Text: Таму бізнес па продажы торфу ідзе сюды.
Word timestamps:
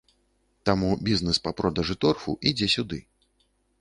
Таму 0.69 0.87
бізнес 1.09 1.39
па 1.47 1.53
продажы 1.61 1.95
торфу 2.07 2.31
ідзе 2.53 2.67
сюды. 2.77 2.99